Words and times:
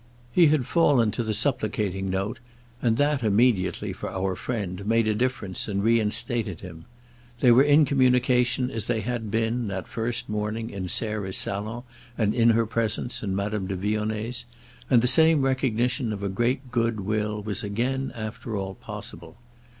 He 0.31 0.47
had 0.47 0.65
fallen 0.65 1.11
to 1.11 1.21
the 1.21 1.35
supplicating 1.35 2.09
note, 2.09 2.39
and 2.81 2.97
that 2.97 3.21
immediately, 3.21 3.93
for 3.93 4.09
our 4.11 4.35
friend, 4.35 4.83
made 4.87 5.07
a 5.07 5.13
difference 5.13 5.67
and 5.67 5.83
reinstated 5.83 6.61
him. 6.61 6.85
They 7.39 7.51
were 7.51 7.61
in 7.61 7.85
communication 7.85 8.71
as 8.71 8.87
they 8.87 9.01
had 9.01 9.29
been, 9.29 9.67
that 9.67 9.87
first 9.87 10.27
morning, 10.27 10.71
in 10.71 10.89
Sarah's 10.89 11.37
salon 11.37 11.83
and 12.17 12.33
in 12.33 12.49
her 12.49 12.65
presence 12.65 13.21
and 13.21 13.35
Madame 13.35 13.67
de 13.67 13.75
Vionnet's; 13.75 14.45
and 14.89 15.03
the 15.03 15.07
same 15.07 15.43
recognition 15.43 16.11
of 16.11 16.23
a 16.23 16.29
great 16.29 16.71
good 16.71 17.01
will 17.01 17.43
was 17.43 17.63
again, 17.63 18.11
after 18.15 18.57
all, 18.57 18.73
possible. 18.73 19.37